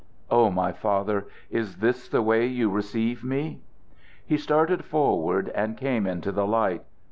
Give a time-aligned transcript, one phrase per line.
[0.31, 1.27] "Oh, my father!
[1.51, 3.59] Is this the way you receive me?"
[4.25, 6.83] He started forward and came into the light.